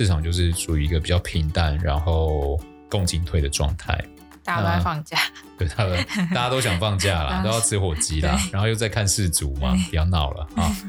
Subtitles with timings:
[0.00, 2.58] 市场就是属于一个比较平淡，然后
[2.88, 4.02] 共进退的状态。
[4.42, 5.18] 大家都在放假，
[5.58, 10.72] 对，他们 大家都想放假啦， 都要吃火鸡啦，然后又在看世足嘛，不要闹了啊！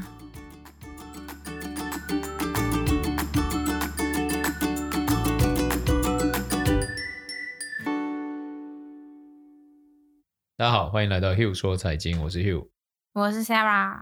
[10.56, 12.66] 大家好，欢迎来到 Hugh 说财经，我是 Hugh，
[13.12, 13.94] 我是 Sarah。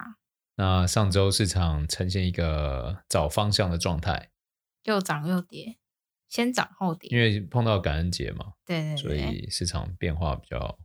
[0.54, 4.28] 那上周市场呈现一个找方向的状态，
[4.90, 5.78] 又涨又跌。
[6.28, 10.78] 先涨后跌，因为碰到感恩节嘛，对对对，所以市场变化比较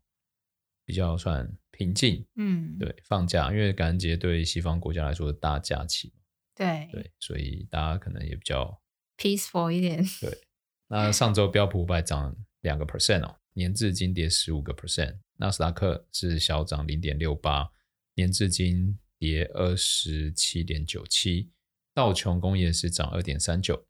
[0.83, 2.25] 比较算平静。
[2.35, 6.11] 嗯，对，放假，因为感恩节对西方国家来说是大假期，
[6.55, 8.81] 对对，所以大家可能也比较
[9.19, 10.03] peaceful 一点。
[10.19, 10.35] 对，
[10.89, 17.69] 那上周标普五百涨两个 percent 哦，年至今跌十五个 percent，纳斯达克是小涨零点六八，
[18.15, 21.51] 年至今跌二十七点九七，
[21.93, 23.85] 道琼工业是涨二点三九。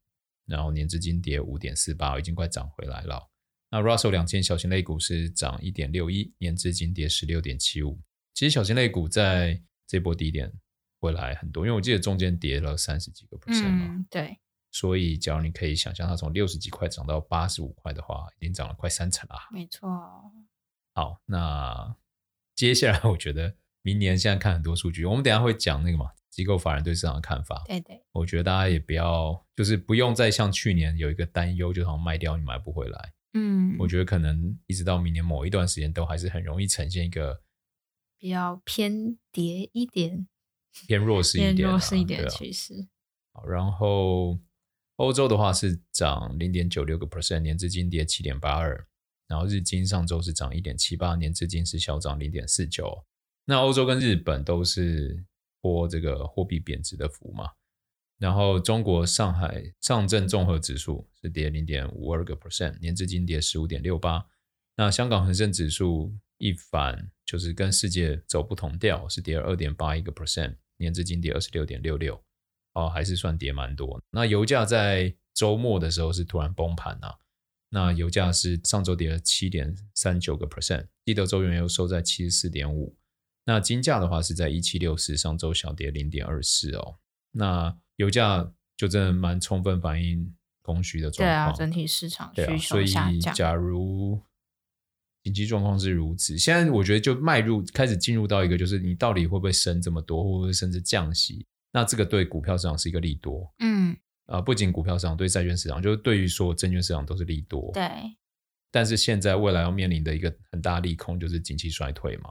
[0.46, 3.30] 然后年至今跌五点四八，已经快涨回来了。
[3.72, 8.00] 那 Russell 两千小型类股是涨一点六一，年至今跌十六点七五。
[8.34, 10.52] 其实小型类股在这波低点
[11.00, 13.88] 回来很多，因为我记得中间跌了三十几个 percent 嘛。
[13.90, 14.38] 嗯，对。
[14.72, 19.36] 所以，假如你可以想象，它从六十几块涨到八十五块的话，已经涨了快三成了。
[19.52, 19.90] 没错。
[20.94, 21.96] 好，那
[22.56, 26.12] 接下来我觉得明年现在看很多数据，我们等一下会讲那个嘛。
[26.36, 33.14] 机构法人对市场的看法，对对，我觉得大家也不要，就是不用再像去年有一个担忧，就好像卖掉你买不回来。
[33.32, 37.42] 嗯，我觉得可能一直到明年某一段时间，都还是很容易呈现一个
[38.20, 40.28] 比较偏跌一点、
[40.86, 42.74] 偏弱势一点、弱势一点的趋势。
[43.32, 43.40] 啊。
[43.40, 44.38] 好，然后
[44.98, 48.86] 欧洲的话是涨零点九六个 percent，年至今跌七点八二，
[49.30, 53.06] 然后日经上周是涨一点七八，年至今是小涨零点四九。
[53.46, 55.24] 那欧洲跟日本都是。
[55.66, 57.50] 波这个货币贬值的幅嘛，
[58.20, 64.24] 然后中国上海上证综合指数是跌零点五二个 percent，年至今跌十五点六八。
[64.76, 72.24] 那香港恒生指数一反就是跟世界走不同调，是跌二点八一个 percent，年至今跌二十六点六六，
[72.74, 74.00] 哦，还是算跌蛮多。
[74.12, 77.16] 那油价在周末的时候是突然崩盘啊，
[77.70, 82.96] 那油价是上周跌了七点三九个 percent，记得周原油收在七十四点五。
[83.46, 86.98] 那金价的话是在一七六四，上周小跌零点二四哦。
[87.32, 93.22] 那油价就真的蛮充分反映供需的状况，对啊，整体市场需求下降。
[93.22, 94.20] 所以假如
[95.24, 101.46] 经济状况是如此，现在我觉得就迈入开始进入到一个，就是你到底会不会升这么多，会不会甚至降息？
[101.72, 103.54] 那这个对股票市场是一个利多。
[103.60, 103.96] 嗯，
[104.26, 107.72] 啊，不仅股票市场，对债券市场，就是对于说证券市场都是利多。
[107.74, 107.84] 对。
[108.72, 112.30] 但是现在未来要面临的一个很大利空，就是经济衰退嘛。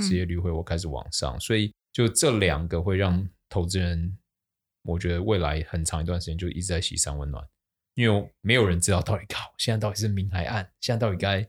[0.00, 4.16] 失业率会我开始往上，所以就这两个会让投资人，
[4.82, 7.46] 我觉得未来很长一段时间就一直在洗三温暖，
[7.94, 11.48] 因为没有人知道到底靠现在到底是明还暗，现在到底该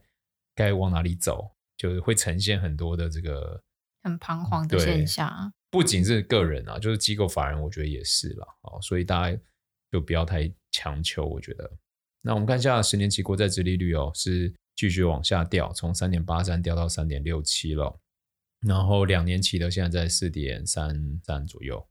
[0.54, 3.60] 该往哪里走，就是会呈现很多的这个
[4.02, 5.52] 很彷徨的现象。
[5.70, 9.38] 不仅是个人啊，就是机构法人，我觉得也是了啊，所以大家
[9.92, 11.70] 就不要太强求，我觉得。
[12.22, 17.98] 那我们看一下十年期国债殖利率哦，是继续往下掉，从三点八三掉到三点六七了。
[18.60, 21.88] 然后两年期的现在在四点三三左右，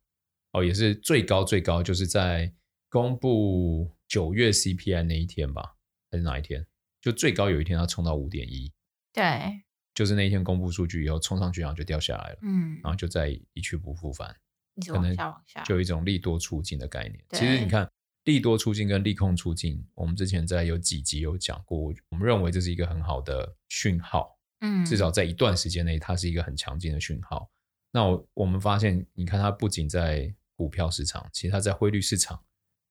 [0.52, 2.54] 哦，也是最高最高，就是在
[2.90, 5.76] 公布九月 CPI 那一天吧，
[6.12, 6.66] 还是哪一天？
[7.02, 8.70] 就最高有一天它冲到五点一，
[9.14, 9.62] 对，
[9.94, 14.36] 就是那一天公布数据以后冲上去，然后就掉下来了，嗯，然后就再一去不复返，
[14.76, 17.24] 一直往下就有一种利多出尽的概念。
[17.32, 17.90] 其实你看，
[18.26, 24.37] 利多出尽跟利空出尽，我们之前在有几集有讲过，我们认为这是一个很好的讯号。
[24.62, 27.50] 嗯，至少在一段时间内，它是一个很强劲的讯号。
[27.92, 32.44] 那我我们发现，你看它不仅在股票市场，其实它在汇率市场，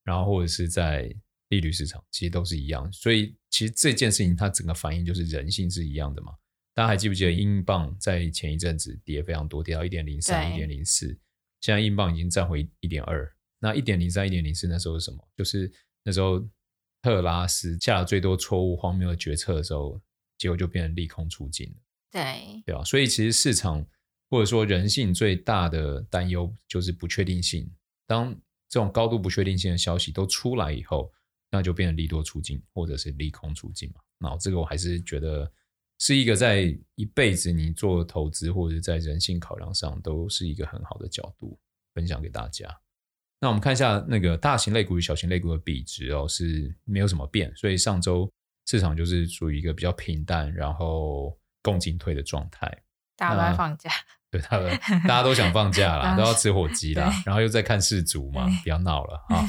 [0.04, 1.15] 然后或者是在
[1.49, 2.91] 利率市场，其实都是一样。
[2.93, 6.32] 所以其实这件事情它整个反应就是人性是一样的嘛。
[6.75, 11.09] 大家还记不记得英镑在前一阵子跌非常多，跌到一点零三、一点零四，
[11.60, 13.33] 现在英镑已经站回一点二。
[13.59, 15.19] 那一点零三、一点零四那时候是什么？
[15.36, 15.72] 就是
[16.04, 16.47] 那时候
[17.03, 20.01] 特拉斯下了最多错误、荒谬的决策的时候。
[20.38, 21.74] 结果就变成利空出尽了，
[22.12, 22.84] 对对吧？
[22.84, 23.84] 所以其实市场
[24.28, 27.71] 或者说人性最大的担忧就是不确定性。
[28.06, 28.33] 当
[28.68, 31.10] 这种高度不确定性的消息都出来以后，
[31.50, 34.00] 那就变成利多出尽或者是利空出尽嘛。
[34.18, 35.50] 那这个我还是觉得
[35.98, 41.59] 是一个在一辈子你做投资或者在人性考量上都是一个很好的角度
[41.94, 42.68] 分享给大家。
[43.41, 48.30] 那我们看一下那个大型类股与小型类股的比值哦，是没有什么变，所以上周。
[48.66, 52.83] 市场就是属于一个比较平淡，然后共进退的状态。
[53.16, 53.91] 大家都在放假，
[54.30, 59.48] 对，大家都想放假啦， 都要吃火鸡啦，然后又在看世足嘛，不要闹了 啊！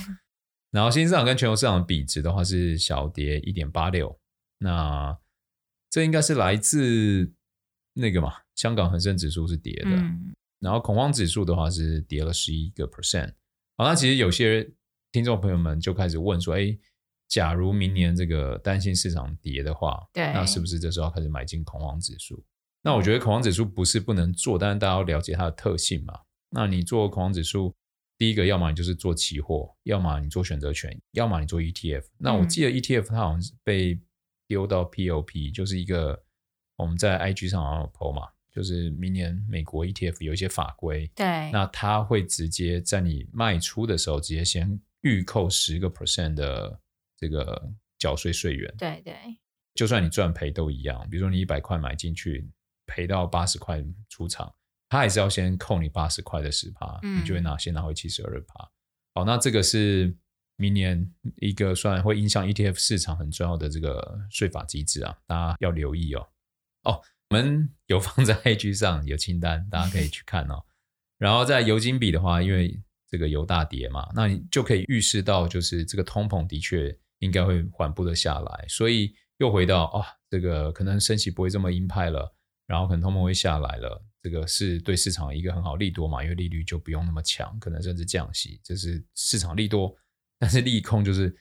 [0.72, 4.18] 然后新兴市场跟全球市场的比值的话是小跌一点八六，
[4.60, 5.18] 那
[5.90, 7.34] 这应该是来自
[7.94, 13.34] 那个嘛，香港恒生指数是跌的，嗯、然后恐慌指数的话是跌了十一个 percent。
[13.76, 14.70] 好，那其实有些
[15.12, 16.78] 听众朋友们就开始问说，哎，
[17.28, 22.44] 假如明年这个担心市场跌的话，对，那是不是这时候要开始买进恐慌指数？
[22.82, 26.14] 那我觉得恐慌指数不是不能做，但是大家要了解它的特性嘛。
[26.50, 27.76] 那你做恐慌指数，
[28.18, 32.06] 第一个要么你就是做期货，要么你做选择权，要么你做 ETF。
[32.18, 34.00] 那我记得 ETF 它好像是被
[34.48, 36.24] 丢到 POP，就是一个
[36.78, 46.80] 我们在 IG 上好像有 po 嘛，就是明年美国 ETF 有一些法规，对，那它会直接在你卖出的时候直接先预扣十个 percent 的
[47.18, 49.16] 这个缴税税源，对对，
[49.74, 51.06] 就算你赚赔都一样。
[51.10, 52.50] 比如说你一百块买进去。
[52.90, 54.50] 赔到八十块出场，
[54.88, 58.72] 他还是要先扣你八十块的十趴，你就会拿先拿回七十二趴。
[59.14, 60.16] 好，那这个是
[60.56, 66.30] 明年一个算会影响 ETF 市场很重要的这个税法机制啊，大家要留意哦。
[66.84, 70.64] 哦，我们有放在 IG 上有清单，大家可以去看哦。
[71.18, 82.34] 然后在油金比的话，因为这个油大跌嘛，那你就可以预示到，就是这个通膨的确应该会缓步的下来，所以又回到啊、这个可能升息不会这么鹰派了。
[82.68, 89.96] 然后可能通膨会下来了，这个是对市场一个很好利多嘛，因为利率就不用那么强，可能甚至降息，这是市场利多。
[90.38, 91.34] 但是利空就是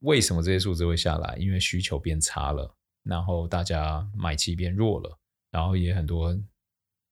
[0.00, 1.36] 为什么这些数字会下来？
[1.36, 5.16] 因为需求变差了，然后大家买气变弱了，
[5.52, 6.36] 然后也很多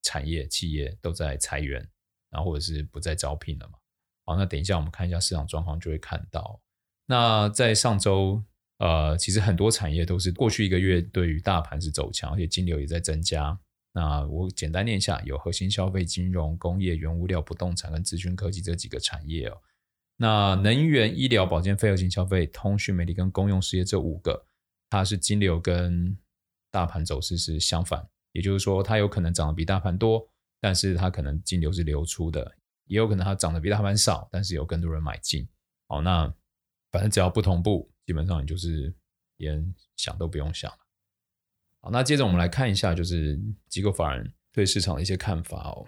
[0.03, 1.89] 产业企业都在裁员，
[2.31, 3.79] 然后或者是不再招聘了嘛。
[4.25, 6.61] 好，那等一下我们看一下市场状况就会看到。
[7.07, 8.43] 那在上周。
[8.79, 13.57] 呃，其实很多产业都是过去一个月对于大盘是走强，而且金流也在增加。
[13.93, 19.57] 那我简单念一下，有核心消费、金融、工业、原物料、不动产跟资讯科技这几个产业哦。
[20.17, 24.45] 那能源、医疗、保健、非核心消费、通讯、媒体跟公用事业这五个，
[24.91, 26.19] 它是金流跟
[26.73, 30.29] 大盘走势是相反，也就是说，它有可能涨得比大盘多，
[30.61, 32.53] 但是它可能金流是流出的，
[32.87, 35.47] 也有可能它涨得比大盘少，但是有更多人买进。
[35.87, 36.35] 好，那
[36.93, 37.91] 反正只要不同步。
[38.07, 38.93] 基本上你就是
[39.39, 40.79] 连想都不用想了。
[41.81, 45.87] 好，那接着我们来看一下，就是机构法人对市场的一些看法哦。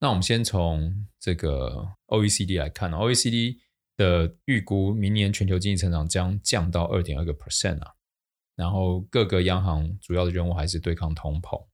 [0.00, 3.58] 那我们先从这个 OECD 来看，OECD
[3.96, 7.94] 的预估明年全球经济成长将降到二点二个 percent 啊。
[8.54, 11.66] 然后各个央行主要的任务还是对抗通膨。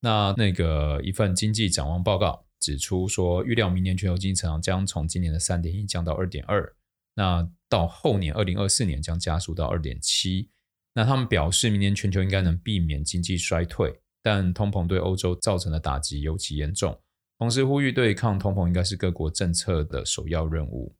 [0.00, 6.75] 那那个一份经济展望报告指出说，预料明年全球经济成长将从今年的三点一降到二点二。
[7.16, 10.48] 那到后年二零二四年将加速到二点七。
[10.94, 16.98] 那他们表示，明年全球应该能避免经济衰退，但通膨对欧洲造成的打击尤其严重。
[17.38, 20.94] 同时呼吁对抗通膨应该是各国政策的首要任务。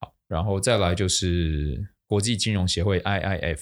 [0.00, 3.60] 好，然后再来就是国际金融协会 IIF，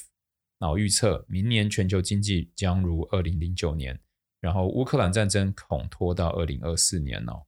[0.61, 4.01] 那预测明年全球经济将如二零零九年，
[4.41, 7.43] 然后乌克兰战争恐拖到二零二四年哦。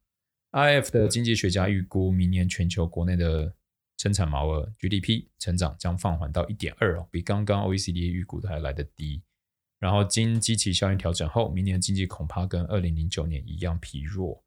[0.52, 3.54] IIF 的经济学家预估明年全球国内的
[3.98, 9.22] 生产毛额 GDP 成长将放缓到一点二哦，比刚刚 OECD 预估的还来得低。
[9.78, 14.42] 然后经基期效应调整后，明年经济恐怕跟二零零九年一样疲弱。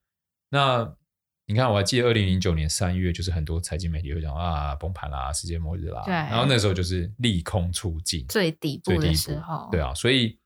[0.49, 0.93] 那
[1.45, 6.01] 你看，我还记得二零零九年三月，就是很多财经媒体会讲啊，崩盘啦，世界末日啦。
[6.05, 6.13] 对。
[6.13, 9.69] 然后那时候就是利空出尽，最底部的时候。
[9.71, 10.37] 对啊，所以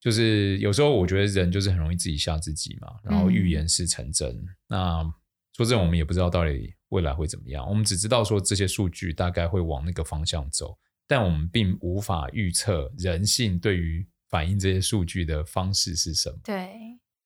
[0.00, 4.30] 就是有时候我觉得人就是很容易自己吓自己嘛，然后预言是成真。
[4.30, 5.14] 嗯、那
[5.54, 6.74] 说真的，我们也不知道到底。
[6.90, 7.68] 未来会怎么样？
[7.68, 16.38] 我们只知道说这些数据大概会往那个方向走，但我们并无法预测人性对于反映这些数据的方式是什么。
[16.44, 16.70] 对，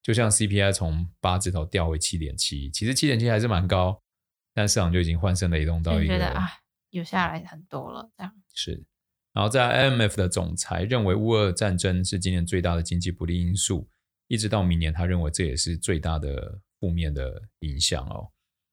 [0.01, 4.01] 就像 CPI 从八字头掉回七点七，其实七点七还是蛮高，
[4.55, 6.49] 但市场就已经欢声雷动到一个，觉得啊，
[6.89, 8.33] 有下来很多了这样。
[8.55, 8.83] 是，
[9.33, 13.87] 然后在 IMF 的总裁认为乌俄战争是今年最大的经济不利因素，
[14.27, 18.29] 一直到明年，他认为这也是最大的负面的影响哦。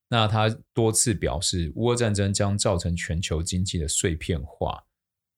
[0.09, 4.85] 那他多次表示，乌俄战争将造成全球经济的碎片化。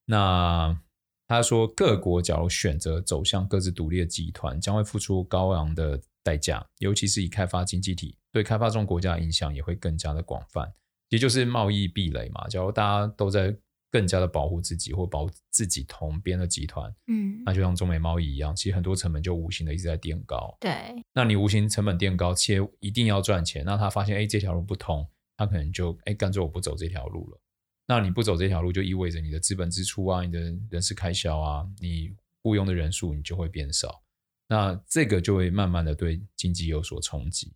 [0.04, 0.78] 那
[1.26, 10.72] 他说，各国假如选择走向各自独立的集团，将会付出高昂的代价，尤其是以开发经济体，对开发中国家的影响也会更加的广泛，
[11.08, 12.46] 也就是贸易壁垒嘛。
[12.48, 13.56] 假如大家都在。
[13.90, 20.54] 更加的保护自己或保护自己同边的集团，嗯，那就像中美贸易一样，其实很多成本就无形的一直在垫高。
[20.60, 20.72] 对，
[21.14, 23.64] 那你无形成本垫高，企业一定要赚钱。
[23.64, 27.40] 那他发现，哎，这条路不通，他可能就，哎，干脆我不走这条路了。
[27.86, 30.38] 那你不走这条路，就意味着你的资本支出啊，你的
[30.70, 32.10] 人事开销啊，你
[32.42, 34.02] 雇佣的人数你就会变少。
[34.48, 37.54] 那这个就会慢慢的对经济有所冲击。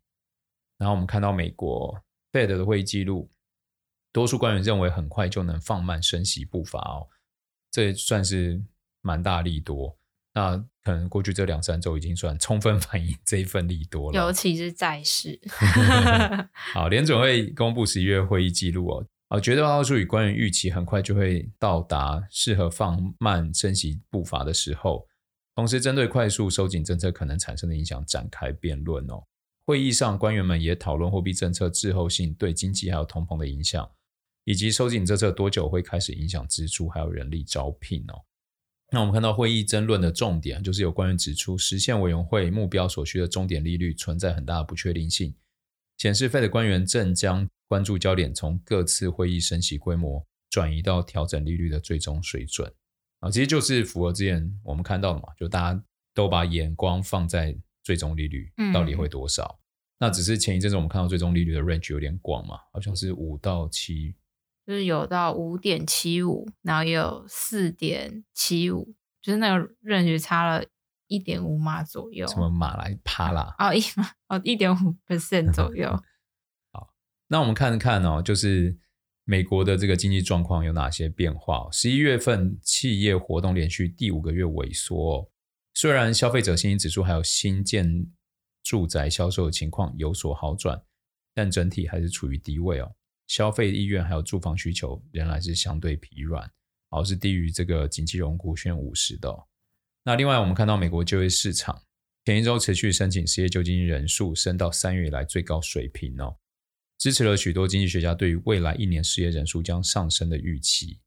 [0.78, 1.94] 然后我们看到美国
[2.32, 3.30] Fed 的会议记录。
[4.12, 7.08] 多数官员认为很快就能放慢升息步伐哦，
[7.70, 8.62] 这算是
[9.00, 9.96] 蛮大力多。
[10.34, 15.38] 那可能过去这两三周已经算充分反映这一份利多了，尤其是债市。
[16.72, 25.06] 好，联准会公布十一月会议记录哦，啊，绝大多数与官员预期很快就会到达适合放慢升息步伐的时候，
[25.54, 29.22] 同时针对快速收紧政策可能产生的影响展开辩论哦。
[29.66, 33.88] 会议上，官员们也讨论货币政策滞后性对经济还有通膨的影响，
[34.44, 38.22] 以及收紧政策多久会开始影响支出还有人力招聘哦。
[38.90, 45.34] 那我们看到会议争论的重点，就是有官员指出，实现委员会目标所需的终点利率存在很大的不确定性，
[45.96, 52.70] 显示 Fed 的官员正将关注焦点从各次会议升息规模转移到调整利率的最终水准
[53.20, 59.58] 啊，其实就是符合之前我们看到的嘛，就大家都把眼光放在最终利率到底会多少。
[59.58, 59.60] 嗯、
[60.00, 64.14] 那只是前一阵子我们看到最终利率的 range 有点广嘛，好像是五到七。
[64.72, 70.64] 就是有到五点七五，然后也有四点七五，就是那个 range 差了
[71.08, 72.26] 一点五码左右。
[72.26, 73.54] 什么码来趴啦？
[73.58, 75.90] 哦，一码哦，一点五 percent 左右。
[76.72, 76.88] 好，
[77.28, 78.78] 那我们看看哦，就是
[79.24, 81.68] 美国的这个经济状况有哪些变化？
[81.70, 85.30] 十一月份企业活动连续第五个月萎缩，
[85.74, 88.06] 虽然消费者信心指数还有新建
[88.62, 90.82] 住宅销售的情况有所好转，
[91.34, 92.94] 但整体还是处于低位哦。
[93.32, 96.52] 消费意愿还有住房需求仍然是相对疲软，
[96.90, 99.34] 而是低于这个景气荣枯线五十的。
[100.04, 101.82] 那另外，我们看到美国就业市场
[102.26, 106.36] 前一周持续申请失业救济金人数升到三月以来最高水平哦，
[106.98, 111.00] 支持了许多经济学家对于未来一年失业人数将上升的预期。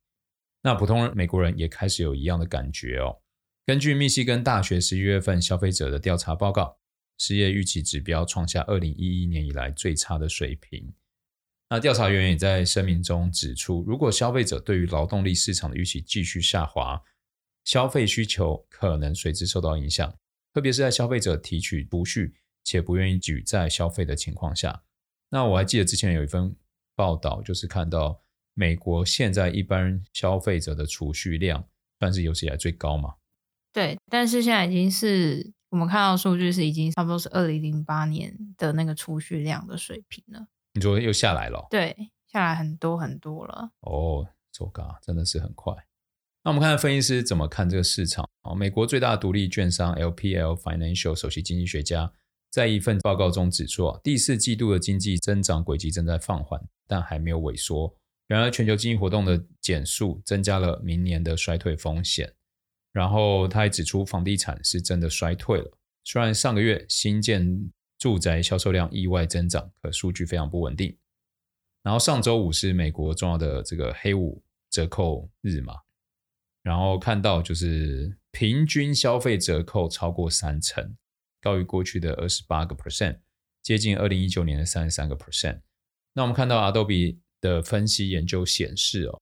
[0.62, 3.20] 那普通人美国人也开始有一样的感觉哦。
[3.64, 6.76] 根据密西根大学十一月份消费者的调查报告，
[7.18, 10.92] 失业预期指标创下二零一一年以来最差的水平。
[11.68, 17.02] 那调查员也在声明中指出，如果消费者对于劳动力市场的预期继续下滑，
[17.64, 20.16] 消费需求可能随之受到影响，
[20.54, 24.84] 特别是在消费者提取储蓄且不愿意举债消费的情况下。
[25.30, 26.54] 那我还记得之前有一份
[26.94, 28.22] 报道，就是看到
[28.54, 31.66] 美国现在一般消费者的储蓄量
[31.98, 33.14] 算是有史以来最高嘛？
[33.72, 40.46] 对，但是现在已经是我们看到数据是已经差不多是二零零八年的那个储蓄量的水平了。
[40.76, 41.66] 你昨天又下来了哦？
[41.70, 41.96] 对，
[42.30, 43.70] 下来很多很多了。
[43.80, 45.74] 哦，糟糕，真的是很快。
[46.44, 48.28] 那我们看看分析师怎么看这个市场。
[48.42, 52.12] 哦，美国最大的独立券商 LPL Financial 首席经济学家
[52.50, 57.96] 在一份报告中指出，第四季度的经济增长轨迹正在放缓，但还没有萎缩。
[58.26, 62.34] 然而，全球经济活动的减速增加了明年的衰退风险。
[62.92, 65.78] 然后，他还指出，房地产是真的衰退了。
[66.04, 70.96] 虽然上个月新建住宅销售量意外增长，可数据非常不稳定。
[71.82, 75.74] 然后上周五是美国重要的这个黑五折扣日嘛，
[76.62, 80.96] 然后看到就是平均消费折扣超过三成，
[81.40, 83.20] 高于过去的二十八个 percent，
[83.62, 85.60] 接近二零一九年的三十三个 percent。
[86.12, 89.20] 那我们看到 Adobe 的分析研究显示哦，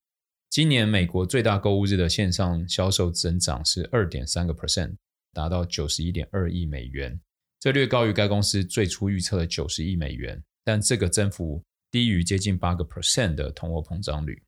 [0.49, 4.97] 今年美国最大购物日的线上销售增长是二点三个 percent，
[5.33, 7.21] 达到九十一点二亿美元。
[7.65, 14.45] 这略高于该公司最初预测的九十亿美元，但这个增幅低于接近八个 percent 的通货膨胀率，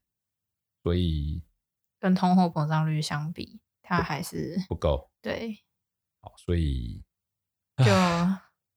[0.83, 1.43] 所以
[1.99, 5.11] 跟通货膨胀率相比，它还是不够。
[5.23, 5.57] 对，
[6.21, 7.03] 好，所以
[7.79, 7.87] 就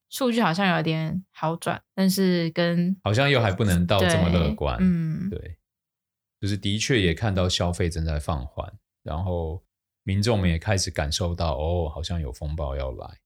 [0.09, 4.77] 数据好像有点好转，但是跟好像又还不能到这么乐观。
[4.79, 5.59] 嗯，对，
[6.39, 9.61] 就是的确也看到消费正在放缓，然后
[10.03, 13.19] 民众们也开始感受到，哦，好像有风暴要来。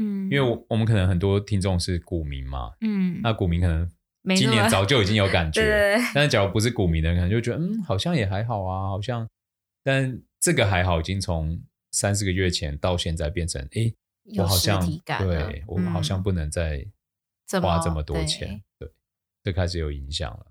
[0.00, 3.86] 嗯，因为我们可能很多听众是股民嘛，嗯，那股民可能
[4.34, 9.28] 今年早就已经有感 觉，对，但是假如不是股民的，可能就觉得嗯，好像也还好啊，好像，
[9.84, 11.60] 但这个还好，已经从
[11.92, 13.92] 三四个月前到现在变成，哎，
[14.38, 14.80] 我好像
[15.18, 16.84] 对我好像不能再
[17.60, 18.88] 花这么多钱，对，
[19.44, 20.46] 就开始有影响了，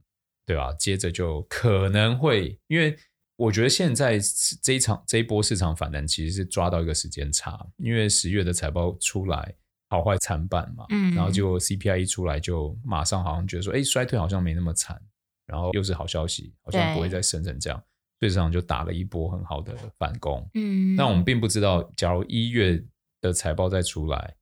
[0.45, 0.71] 对吧？
[0.73, 2.97] 接着就可能会因为。
[3.39, 4.19] 我觉得现在
[4.61, 9.55] 这一场这一波市场反弹其实是抓到一个时间差，因为十月的财报出来
[9.89, 15.01] 好坏参半嘛，嗯，然后就 CPI 一出来就马上好像觉得说，哎，衰退好像没那么惨，
[15.45, 17.81] 然后又是好消息，好像不会再升成这样，
[18.19, 22.83] 所以市场就打了一波很好的反攻，嗯，那我们并不知道，假如一月
[23.21, 24.35] 的财报再出来，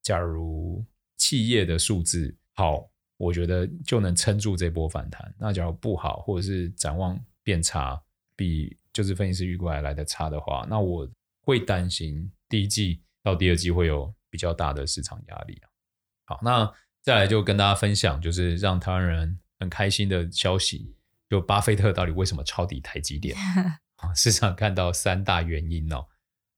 [0.00, 0.84] 假如
[1.16, 8.00] 企业的数字好，我觉得就能撑住这波反弹，那假如不好，或者是展望变差。
[8.36, 11.08] 比就是分析师预估还来的差的话，那我
[11.40, 15.66] 会担心第一季到第二季会有比较大的市场压力啊。
[16.26, 16.72] 好，那
[17.02, 20.94] 再来就跟大家分享，就是让台湾人很开心的消息，
[21.28, 23.36] 就巴菲特到底为什么抄底台积电？
[24.14, 26.06] 市场看到三大原因哦。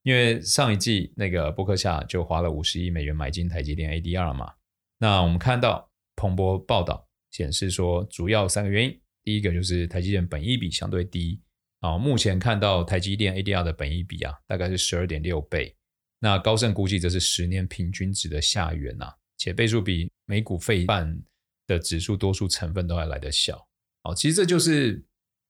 [0.02, 4.54] 因为上一季那个伯克夏就花了五十亿美元买进台积电 ADR 嘛。
[4.98, 11.42] 那我们看到彭博报道显示说，主要三个原因，第一个就是台积电本益比相对低
[11.80, 15.76] 啊，目前看到台积电 ADR 的本益比啊，大概是十二点六倍。
[16.18, 21.22] 那高盛估计这是十年平均值的下缘呐，且倍数比美股费半
[21.66, 23.68] 的指数多数成分都还来得小。
[24.04, 25.04] 哦，其实这就是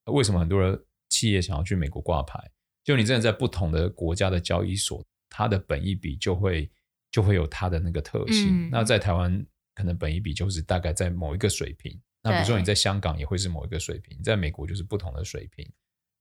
[0.06, 0.78] 为什么很多人
[1.09, 2.38] 企业想要去美国挂牌。
[2.83, 6.71] 就你真的在不同的国家的交易所，它的本益比就会
[7.11, 8.66] 就会有它的那个特性。
[8.66, 12.00] 嗯、那在台湾可能本益比就是大概在某一个水平。
[12.23, 15.68] 那比如说你在香港也会是某一个水平，在美国就是不同的水平。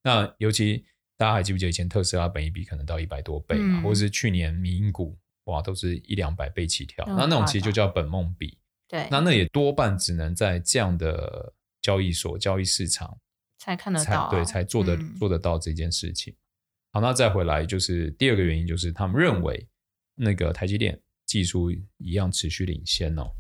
[0.05, 0.85] 那尤其
[1.17, 8.59] 大家还记不记得以前特斯拉本一比可能到一百多倍嘛，嗯、或者是去年民营股哇都是一两百倍起跳，那那种其实就叫本梦比。
[8.87, 13.17] 对，那那也多半只能在这样的交易所、交易市场
[13.57, 16.35] 才看得到，对，才做得、嗯、做得到这件事情。
[16.91, 19.67] 好，那再回来就是第二个原因，就是他们认为
[20.15, 23.31] 那个台积电技术一样持续领先哦。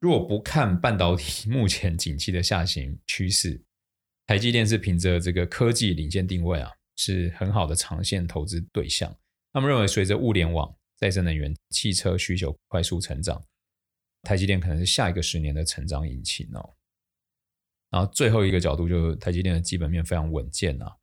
[0.00, 3.58] 如果不看半导体 目前景气的下行趋势，
[4.26, 9.14] 台积电是凭着这个科技领先定位啊，是很好的长线投资对象。
[9.52, 13.44] 他们认为，随着物联网、再生能源、汽车需求快速成长，
[14.22, 16.74] 台积电可能是下一个十年的成长引擎哦。
[17.90, 20.96] 然后最后一个角度就是台积电的基本面非常稳健啊，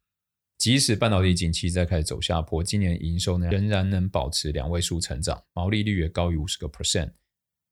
[0.58, 7.12] 即使半导体景气再开始走下坡，今年营收呢仍然能保持两位数成长，毛利率也高于五十个 percent，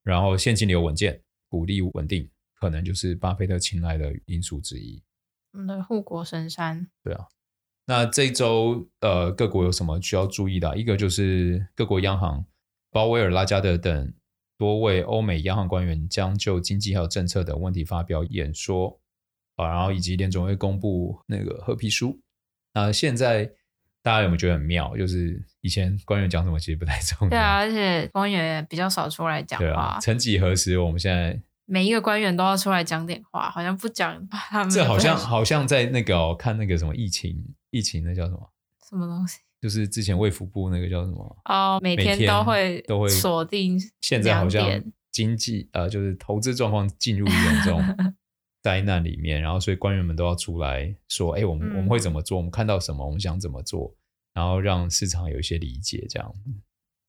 [0.03, 5.03] 然后现金流稳健，股利稳定，可能就是巴菲特青睐的因素之一。
[5.51, 6.87] 我们的护国神山。
[7.03, 7.25] 对啊，
[7.85, 10.77] 那这周呃，各国有什么需要注意的？
[10.77, 12.45] 一个就是各国央行
[12.91, 14.13] 鲍威尔、拉加德等
[14.57, 18.99] 多位欧美央行官员将就经济还有政策等问题发表演说
[19.55, 22.19] 啊，然后以及联总会公布那个褐皮书。
[22.73, 23.51] 那现在
[24.03, 24.95] 大家有没有觉得很妙？
[24.95, 27.29] 就是以前官员讲什么其实不太重要。
[27.29, 29.65] 对啊，而且官员比较少出来讲话。
[29.65, 31.41] 对啊，曾几何时，我们现在。
[31.69, 34.69] 每一个官员都要出来讲点话，好像不讲 他们。
[34.69, 38.51] 这好像好像在那个、哦、看那个什么疫情，疫情那叫什么？
[38.89, 39.37] 什么东西？
[39.61, 41.37] 就是之前卫福部那个叫什么？
[41.45, 43.79] 哦，每天都会都会锁定。
[44.01, 47.81] 现在好像经济呃，就是投资状况进入一种
[48.63, 52.37] 灾难里面，然后所以官员们都要出来说：“哎，我们、嗯、我们会怎么做？
[52.37, 53.05] 我们看到什么？
[53.05, 53.93] 我们想怎么做？”
[54.33, 56.33] 然后让市场有一些理解，这样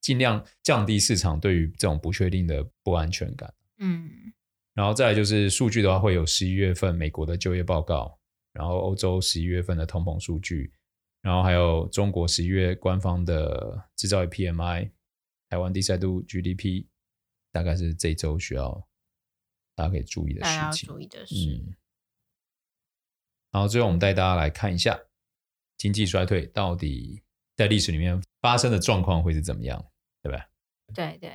[0.00, 3.54] 尽量降低市场对于这种不确定的不安全感。
[3.78, 4.10] 嗯。
[4.80, 8.18] 然后再来就是数据的话，会有十一月份美国的就业报告，
[8.54, 10.72] 然后欧洲十一月份的通膨数据，
[11.20, 14.90] 然后还有中国十一月官方的制造业 PMI，
[15.50, 16.86] 台湾第三度 GDP，
[17.52, 18.72] 大概是这周需要
[19.74, 20.58] 大家可以注意的事情。
[20.58, 21.76] 大家注意的是，嗯。
[23.50, 24.98] 然后最后我们带大家来看一下
[25.76, 27.22] 经济衰退到底
[27.54, 29.84] 在历史里面发生的状况会是怎么样，
[30.22, 30.48] 对吧？
[30.94, 31.30] 对对。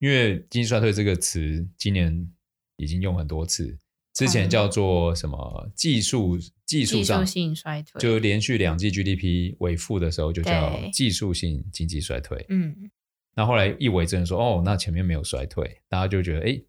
[0.00, 2.28] 因为经济衰退这个词今年
[2.76, 3.78] 已经用很多次，
[4.14, 12.44] 之前叫做什么技术技术性衰退，就连续两季 GDP 为负的时候就叫技术性经济衰退。
[12.48, 12.90] 嗯，
[13.34, 16.60] 那后来一为真说哦，那前面没有衰退，大家就觉得哎，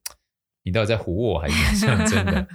[0.63, 2.47] 你到底在唬我还是像 真的？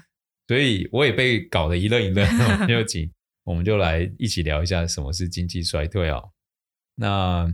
[0.47, 2.69] 所以我也被搞得一愣一愣。
[2.69, 3.11] 就紧，
[3.45, 6.33] 我们就来一起聊一下什么是经济衰退哦。
[6.97, 7.53] 那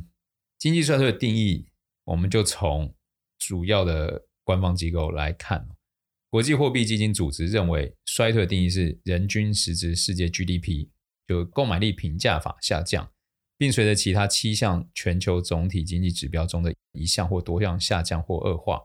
[0.58, 1.68] 经济衰退的定义，
[2.04, 2.94] 我们就从
[3.46, 5.68] 主要的官方机构来看，
[6.30, 10.88] 国际货币基金组织认为，衰退的定义是人均实质世界 GDP
[11.26, 13.10] 就购买力平价法下降，
[13.58, 18.80] 并随着其他七项全球总体经济指标中的一项或多项下降或恶化，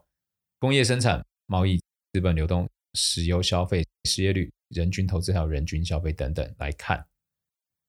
[0.59, 1.77] 工业生产、贸易、
[2.13, 7.05] 资本流动、石油消费、失业率、人均投资还有人均消费等等来看。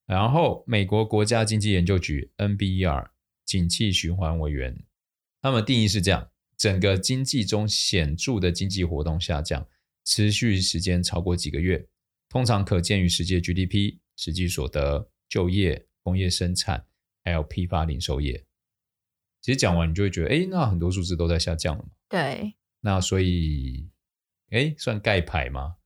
[0.06, 3.10] 然后，美国国家经济研究局 NBER
[3.46, 4.84] 景气循环委员，
[5.40, 6.30] 他们定义是这样。
[6.58, 9.66] 整个经济中显著的经济活动下降，
[10.04, 11.86] 持续时间超过几个月，
[12.28, 16.84] 通常可见于世界 GDP、实际所得、就业、工业生产，
[17.24, 18.44] 还有批发零售业。
[19.40, 21.84] 其实讲完，你就会觉得，哎，那很多数字都在下降了。
[22.08, 22.54] 对。
[22.80, 23.88] 那所以，
[24.50, 25.76] 哎，算盖牌吗？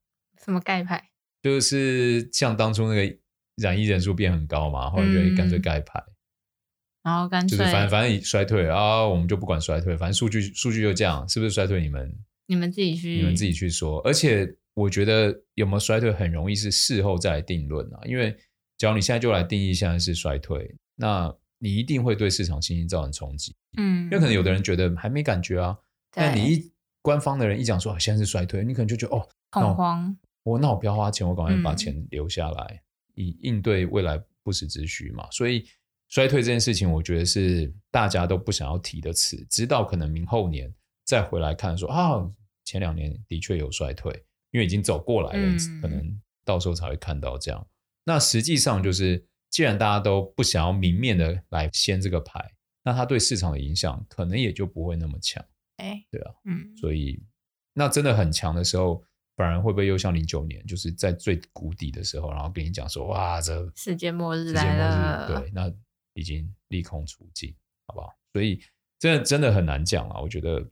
[0.43, 1.11] 什么盖牌？
[1.43, 3.19] 就是像当初那个
[3.57, 6.03] 染疫人数变很高嘛，后来就干脆盖牌。
[7.03, 11.81] 然后干脆就是反正反正衰退啊，我们就不管衰退，反正数据数据就这样，是不是衰退？
[11.81, 12.15] 你们
[12.47, 14.01] 你们自己去你们自己去说。
[14.03, 18.37] 而且我觉得有没有衰退很容易是事后再来定论啊，因为
[18.79, 23.55] 只要你现在就来定义现在是衰退，那你一定会对市场信心造成冲击。
[23.77, 25.77] 嗯，因为可能有的人觉得还没感觉啊，
[26.13, 32.83] 但你一官方的人一讲说现在是衰退，你可能就觉得哦恐慌，我那我不要花钱，我赶快把钱留下来，
[33.17, 35.27] 嗯、以应对未来不时之需嘛。
[35.31, 35.65] 所以
[36.13, 40.71] 衰退这件事情，我觉得是大家都不想要提的词，直到可能明后年
[41.07, 42.23] 再回来看说啊，
[42.67, 44.13] 前两年的确有衰退，
[44.51, 47.67] 因为已经走过来了，嗯、可能到时候才会看到这样。
[48.05, 52.47] 那实际上就是，既然大家都不想要明面的来掀这个牌，
[52.85, 55.43] 那它对市场的影响可能也就不会那么强。
[55.79, 57.19] 哎，对啊，嗯，所以
[57.73, 59.03] 那真的很强的时候。
[59.35, 65.73] 反而会不会又像零九年，就是在最谷底的时候，然后跟你讲说，哇，这世界末日来了，对，那
[66.15, 67.55] 已经利空出尽，
[67.87, 68.15] 好不好？
[68.33, 68.61] 所以
[68.99, 70.21] 真的真的很难讲啊。
[70.21, 70.71] 我觉得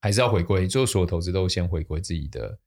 [0.00, 2.58] 还是要回归，就所有投资都先回归自己的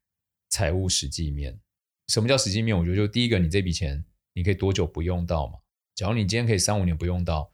[0.49, 1.60] 财务实际面。
[2.08, 2.78] 什么叫实际面？
[2.78, 5.60] 我觉得就第一个，你这笔钱你可以多久不用到嘛？
[5.95, 7.51] 假如你今天可以三五年不用到，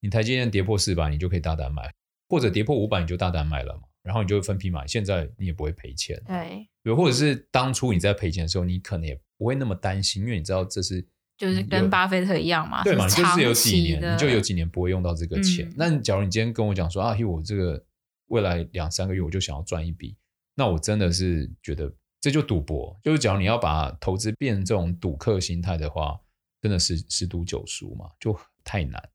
[0.00, 1.94] 你台积电跌破四百，你就可以大胆买，
[2.28, 3.82] 或者跌破五百，你就大胆买了嘛。
[4.02, 6.22] 然后你就分批买，现在你也不会赔钱。
[6.26, 13.06] 对，对，或者是当初你在赔钱的时候，你可能也不会那么担心，因为你知道这是就是跟巴菲特一样嘛，对嘛？
[13.06, 15.68] 你就是有几年，你就有几年不会用到这个钱。
[15.68, 17.84] 嗯、那假如你今天跟我讲说啊，嘿我这个
[18.26, 20.16] 未来两三个月我就想要赚一笔，
[20.54, 22.98] 那我真的是觉得这就赌博。
[23.02, 26.18] 就是假如你要把投资变成这种赌客心态的话，
[26.62, 29.10] 真的是十赌九输嘛，就太难。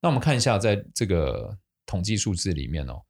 [0.00, 3.02] 那我们看一下，在这个统计数字里面哦。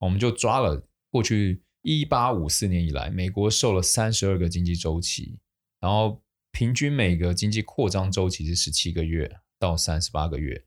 [0.00, 5.38] 我们就抓了过去一八五四年以来，美国受了三十二个经济周期，
[5.78, 6.20] 然后
[6.52, 10.64] 平均每个经济扩张周期是十七个月到三十八个月，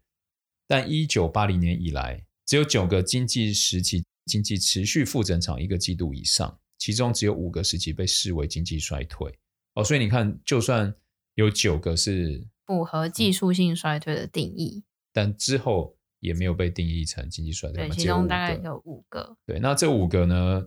[0.68, 9.34] 但一九八零年以来，只有九个经济时期经济持续负增长一个季度以上，其中只有五个时期被视为经济衰退。
[9.76, 10.94] 哦，所以你看，就算
[11.36, 15.96] 有九个是符合技术性衰退的定义，但之后。
[16.22, 19.38] 也没有被定义成经济衰退，对，其中大概有五个。
[19.46, 20.66] 对，那这五个呢，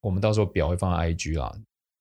[0.00, 1.54] 我们到时候表会放在 IG 啦。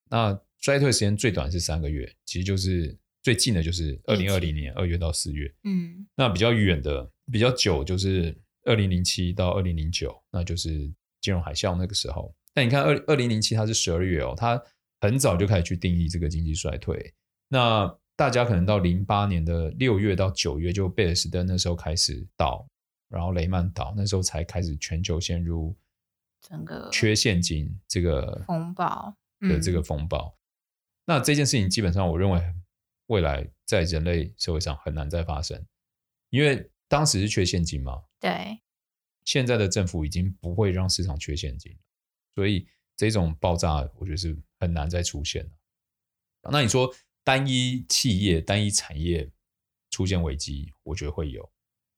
[0.09, 5.53] 那衰退时间最短是三个月，其实就是最近的，就是二零二零年二月到四月。
[5.63, 10.91] 嗯，那比较远的、比较久，就是二零零七到二零零九，那就是
[11.21, 12.33] 金融海啸那个时候。
[12.53, 14.61] 但你看，二二零零七它是十二月哦，它
[15.01, 17.13] 很早就开始去定义这个经济衰退。
[17.47, 22.67] 那大家可能到零八年的六月到九月，就贝尔斯登那时候开始倒。
[23.07, 25.75] 然后雷曼倒，那时候才开始全球陷入
[26.41, 30.35] 整个缺现金这个风暴的这个风暴。
[31.05, 32.41] 那这件事情基本上，我认为
[33.07, 35.65] 未来在人类社会上很难再发生，
[36.29, 38.03] 因为当时是缺现金嘛。
[38.19, 38.59] 对。
[39.23, 41.75] 现在的政府已经不会让市场缺现金，
[42.35, 45.51] 所以这种爆炸，我觉得是很难再出现了。
[46.51, 49.27] 那你说单一企业、单一产业
[49.89, 51.51] 出现危机，我觉得会有。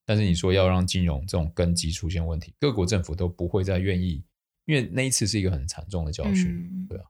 [0.06, 4.24] 但是你说要让金融这种根基出现问题，各国政府都不会再愿意，
[4.64, 7.06] 因为那一次是一个很惨重的教训，嗯、对啊。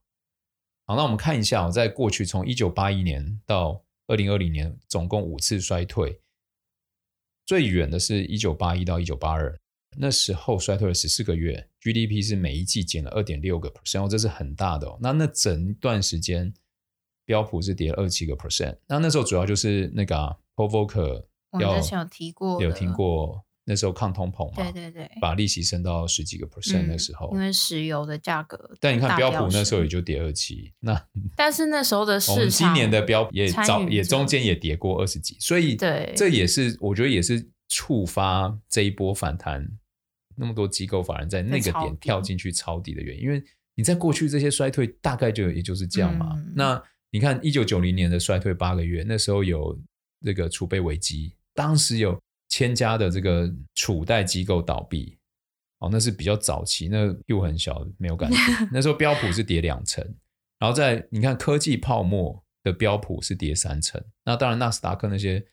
[0.89, 6.21] 好，那我们看一下，在过去从一九八一年到二零二零年，总共五次衰退，
[7.45, 9.59] 最远的是一九八一到一九八二，
[9.97, 14.97] 那时候衰退了十四个月，GDP 是每一季减了二点六个 percent，这是很大的哦。
[15.01, 16.53] 那那整段时间
[17.25, 24.63] 标普是跌了二十七个 percent，那那时候主要就是那个、啊、Paul Volcker 我之前有提过，有听过那时候抗通膨嘛？
[24.63, 28.71] 对对对，把利息升到十几个 percent 的时候，因为石油的价格。
[28.79, 39.67] 但你看标普那时候也就跌二七，那但是那时候的市场，我们今年的标也早也中间也跌过二十几，所以对，这也是我觉得也是触发这一波反弹，
[40.37, 43.43] 那么多机构法人在那个点跳进去抄底的原因，因为
[43.75, 46.31] 你在过去这些衰退大概就也就是这样嘛。
[46.37, 49.77] 嗯、那你看一九九零年的衰退八个月，那时候有
[50.23, 51.33] 这个储备危机。
[51.53, 52.17] 当时有
[52.57, 55.15] 千家的这个储贷机构倒闭，
[55.77, 58.37] 哦，那是比较早期，那又很小，没有感觉。
[58.73, 60.03] 那时候标普是跌两成，
[60.57, 65.45] 然后在你看科技泡沫的标普是跌三成，那当然纳斯达克那些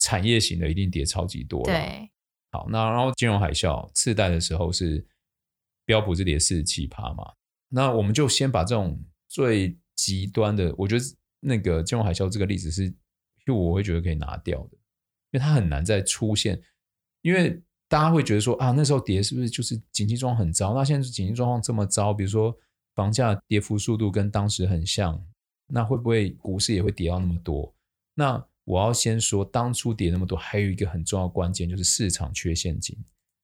[0.00, 1.72] 产业型的一定跌超级多了。
[1.72, 2.10] 对，
[2.50, 5.02] 好，那然后金融海啸次贷的时候是
[5.86, 7.32] 标普是跌四十七趴嘛，
[7.70, 11.04] 那我们就先把这种最极端的，我觉得
[11.40, 12.94] 那个金融海啸这个例子是，
[13.46, 14.76] 就我会觉得可以拿掉的。
[15.32, 16.60] 因为它很难再出现，
[17.22, 20.74] 因为大家会觉得说啊，那时候跌是不是就是经济状况很糟？
[20.74, 22.56] 那现在经济状况这么糟，比如说
[22.94, 25.24] 房价跌幅速度跟当时很像，
[25.66, 27.74] 那会不会股市也会跌到那么多？
[28.14, 32.96] 那我要先说，当初跌那么多，还有一个很重要的关键就是市场缺现金。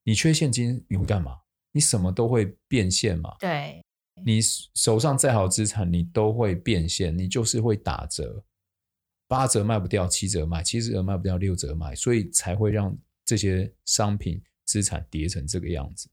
[0.05, 1.39] 你缺现金，你会干嘛？
[1.73, 3.35] 你什么都会变现嘛？
[3.41, 3.83] 对，
[4.25, 4.41] 你
[4.75, 8.45] 手上再好资产，你都会变现，你就是会打折。
[9.29, 16.09] 八折卖不掉，七折卖；七折卖不掉，六折卖，所以才会让这些商品资产跌成这个样子。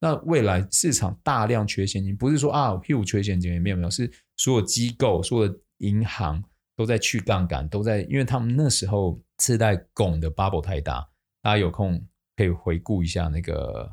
[0.00, 6.42] 那未来市场大量缺现金，不是说啊，屁股缺现金也没有没有，是所有机构、所有的银行
[6.76, 11.08] 都在去杠杆，都在，因为他们那时候次贷拱的 bubble 太大。
[11.42, 12.04] 大家有空
[12.36, 13.90] 可以回顾一下那个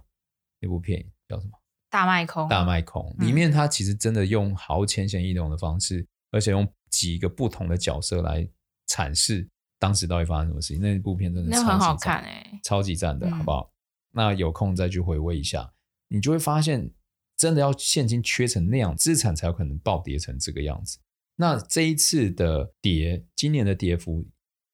[0.60, 1.52] 那部片叫什么？
[1.90, 2.48] 大卖空。
[2.50, 8.48] 大卖空里面，它其实真的用好浅显易懂的方式，嗯、而且用几个不同的角色来
[8.96, 9.48] 阐释
[9.80, 10.82] 当时到底发生什么事情。
[10.82, 13.62] 那部片真的超好看哎、欸，超级赞的，好不好？
[13.62, 13.74] 嗯、
[14.12, 15.74] 那有空再去回味一下，
[16.08, 16.92] 你就会发现。
[17.38, 20.98] 真的要现金缺成那样，资产才有可能暴跌成这个样子。
[21.36, 24.26] 那这一次的跌，今年的跌幅，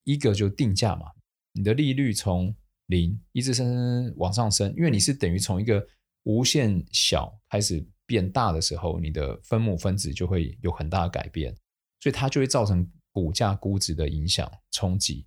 [0.04, 1.06] 一个就定价嘛，
[1.54, 2.54] 你的利率从
[2.86, 5.84] 零一直升升往上升，因为你是等于从一个
[6.22, 11.52] 无限小开始变大的时候，你的分母分子就会有很大的改变，
[11.98, 15.26] 所以它就会造成股价估值的影响冲击。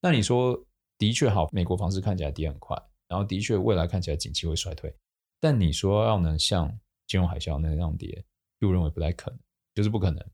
[0.00, 0.58] 那你说
[0.98, 2.76] 的确好，美国房市看起来跌很快，
[3.08, 4.94] 然后的确未来看起来景气会衰退。
[5.40, 6.68] 但你说要能像
[7.06, 8.24] 金融海啸那样跌，
[8.60, 9.40] 又认为不太可能，
[9.74, 10.24] 就是不可能。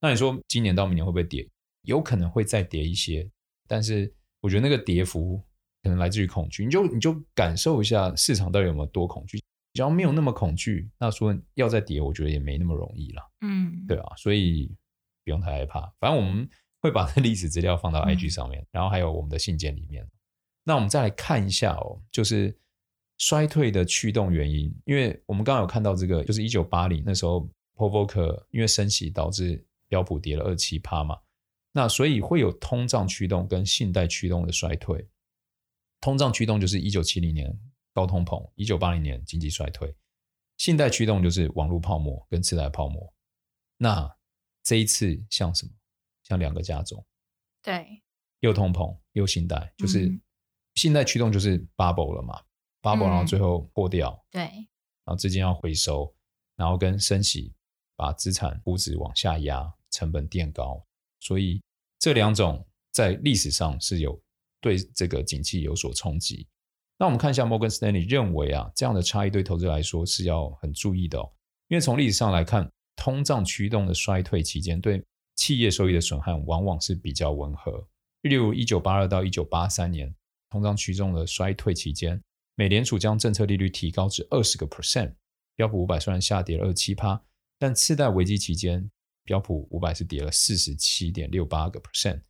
[0.00, 1.48] 那你说今年到明年会不会跌？
[1.82, 3.30] 有可能会再跌一些，
[3.66, 5.42] 但是我觉得那个跌幅
[5.82, 6.64] 可能来自于恐惧。
[6.64, 9.40] 你就你就感受一下市场到底有没有多恐惧。
[9.74, 13.22] 只要没有那么恐惧，那说要再跌，我觉得也没那么容易了。
[13.42, 14.74] 嗯，对啊，所以
[15.28, 15.92] 不用太害怕。
[16.00, 16.48] 反正我们
[16.80, 20.08] 会把这历史资料放到 IG 上面，嗯、然后还有我们的信件里面。
[20.64, 22.58] 那我们再来看一下哦，就是。
[23.20, 31.18] 衰退的驱动原因，因为我们刚刚有看到这个，就是一九八零那时候 Volcker 因为升息导致标普跌了二七趴嘛，
[31.72, 35.04] 那所以会有通胀驱动跟信贷驱动的衰退。
[36.00, 37.52] 通胀驱动就是一九七零年
[37.92, 39.88] 高通膨，一九八零年经济衰退；
[40.56, 43.12] 信贷驱动就是网络泡沫跟次贷泡沫。
[43.78, 44.08] 那
[44.68, 45.72] 这一次像什么？
[46.24, 47.02] 像两个加总，
[47.62, 48.02] 对，
[48.40, 50.14] 又通膨又信贷，就是
[50.74, 52.38] 信贷驱动就是 bubble 了嘛。
[52.82, 56.14] bubble，然后最后破掉，嗯、对，然后资金要回收，
[56.54, 57.54] 然后跟升息
[57.96, 60.86] 把资产估值往下压，成本垫高，
[61.18, 61.62] 所以
[61.98, 64.22] 这两种在历史上是有
[64.60, 66.46] 对这个景气有所冲击。
[66.98, 71.32] 那我们看一下摩根士丹利认为啊，这样的差异对投资者来说是要很注意的哦，
[71.68, 75.00] 因为从历史上来看，通胀驱动的衰退期间，对
[75.36, 77.86] 企业收益的损害往往是比较温和。
[78.22, 80.12] 例如一九八二到一九八三年，
[80.50, 82.20] 通胀驱动的衰退期间。
[82.56, 85.14] 美联储将政策利率提高至二十个 percent，
[85.54, 87.22] 标普五百虽然下跌了二七趴，
[87.56, 88.90] 但次贷危机期间，
[89.22, 92.20] 标普五百是跌了四十七点六八个 percent，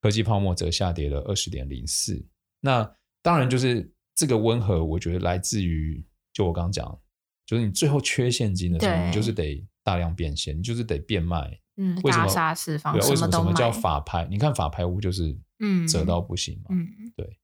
[0.00, 2.26] 科技泡沫则下跌了二十点零四。
[2.60, 7.00] 那当然就是这个温和，我觉得来自于就我刚刚讲，
[7.46, 11.60] 就是你最后缺现金的时候，你就是得大量变现，你就是得变卖。
[11.76, 12.26] 嗯，为什么？
[12.26, 14.26] 大杀四方，对，为什么什么叫法拍？
[14.26, 16.70] 你看法拍屋就是嗯，折到不行嘛。
[16.70, 17.38] 嗯，对。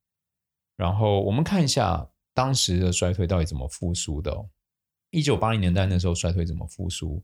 [0.76, 2.08] 然后我们看一下。
[2.34, 4.48] 当时的衰退到底怎么复苏的哦？
[5.10, 7.22] 一九八零年代那时候衰退怎么复苏？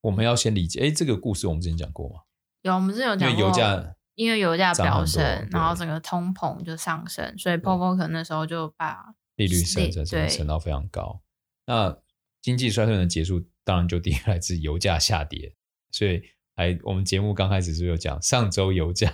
[0.00, 0.80] 我们要先理解。
[0.80, 2.22] 哎，这个故事我们之前讲过吗？
[2.62, 3.38] 有，我们之前有讲过。
[3.38, 11.22] 因为油价，因为油价飙升，然后整个通膨就上升，所以 Paul Volcker 那时候就把利率升升升升到非常高。
[11.66, 11.96] 那
[12.44, 15.50] 经济衰退的结束，当然就第一来自油价下跌。
[15.90, 16.22] 所以，
[16.56, 19.10] 哎，我们节目刚开始是有讲上周油价，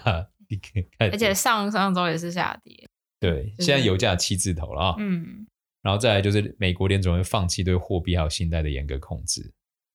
[0.98, 2.88] 而且上上周也是下跌。
[3.20, 5.46] 对，现在油价七字头了啊，嗯，
[5.80, 9.52] 然后再来就是美国联总会放弃对货币还有信贷的严格控制，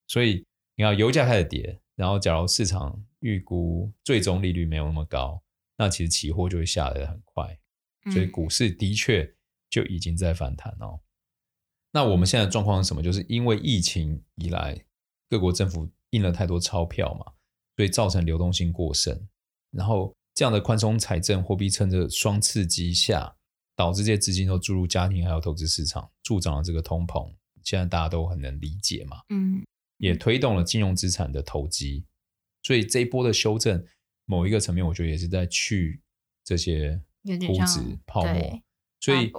[0.08, 0.46] 所以
[0.78, 5.44] 你看油价开始跌，然后假如市场预估最终利率没有那么高，
[5.76, 7.60] 那其实期货就会下来得很快，
[8.14, 9.30] 所以股市的确
[9.70, 11.02] 就已经在反弹哦。
[11.96, 13.02] 嗯、那我们现在的状况是什么？
[13.02, 14.86] 就是因为疫情以来，
[15.30, 17.34] 各国政府印了太多钞票嘛，
[17.78, 19.28] 所以造成流动性过剩，
[19.72, 20.14] 然后。
[20.38, 23.34] 这样的宽松财政货币趁着双刺激下，
[23.74, 27.34] 导致这些资金都注入家庭还有投资市场，助长了这个通膨。
[27.64, 29.64] 现在大家都很能理解嘛，嗯，
[29.98, 32.04] 也推动了金融资产的投机。
[32.64, 33.82] 所以这一波的修正，
[34.26, 36.02] 某一个层面，我觉得也是在去
[36.44, 37.02] 这些
[37.48, 38.62] 估值泡沫。
[39.00, 39.32] 所以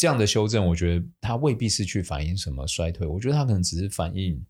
[0.00, 4.42] 这样的修正，我觉得它未必是去反映什么衰退，我觉得它可能只是反映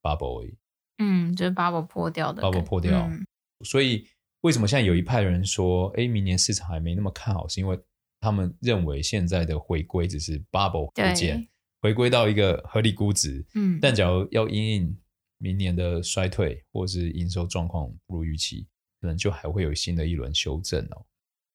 [0.00, 0.56] bubble 而已。
[0.98, 3.26] 嗯，就是 bubble 破掉的 bubble 破掉，嗯、
[3.64, 4.06] 所以。
[4.44, 7.48] 为什么现在有一派人说，哎，明年市场还没那么看好？
[7.48, 7.80] 是因为
[8.20, 11.48] 他们认为现在的回归只是 bubble 回建，
[11.80, 13.42] 回归到一个合理估值。
[13.54, 14.98] 嗯，但假如要因应
[15.38, 18.68] 明年的衰退或是营收状况不如预期，
[19.00, 21.06] 可能就还会有新的一轮修正哦。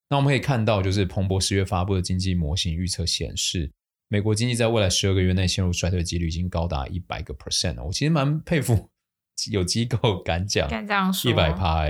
[0.09, 3.71] 那我们可以看到，就是彭博十月发布的经济模型预测显示，
[4.07, 7.83] 美国经济在未来十二个月内陷入衰退的几率已经高达一百个 percent 了。
[7.83, 8.89] 我其实蛮佩服
[9.51, 11.85] 有机构敢讲，敢这样说，一百趴。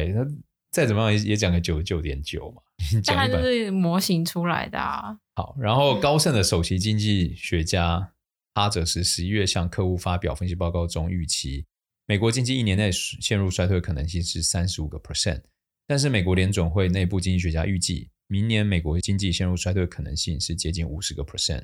[0.71, 2.61] 再怎么样也也讲个九十九点九嘛，
[3.01, 5.17] 讲它就是模型出来的啊。
[5.35, 8.11] 好，然后高盛的首席经济学家
[8.53, 11.65] 哈哲斯十一月向客户发表分析报告中预期，
[12.05, 15.41] 美国经济一年内陷入衰退的可能性是三十五个 percent，
[15.89, 21.63] 但是美国联总会内部经济学家预计，明年美国经济陷入衰退的可能性是接近五十个 percent。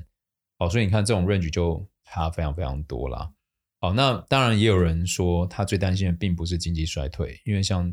[0.58, 3.32] 好，所以你看这种 range 就差非常非常多啦。
[3.80, 7.88] 好，那当然也有人说，他最担心的并不是经济衰退，因为像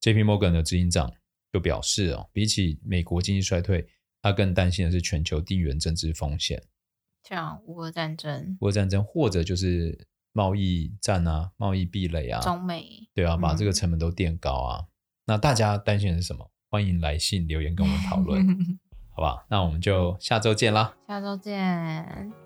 [0.00, 1.08] JP Morgan 的执行长
[1.52, 3.86] 就表示哦，比起美国经济衰退，
[4.22, 6.60] 他更担心的是全球地缘政治风险。
[7.22, 14.80] 像乌俄战争、乌俄战争，或者就是贸易战啊、贸易壁垒啊，中美对啊，把这个成本都垫高啊。
[14.80, 14.86] 嗯、
[15.26, 16.48] 那大家担心的是什么？
[16.70, 18.46] 欢迎来信留言跟我们讨论，
[19.10, 19.44] 好吧？
[19.48, 20.94] 那我们就下周见啦！
[21.08, 22.45] 下周见。